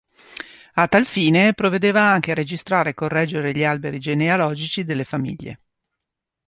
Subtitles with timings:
[0.73, 5.59] A tal fine provvedeva anche a registrare e correggere gli alberi genealogici delle famiglie.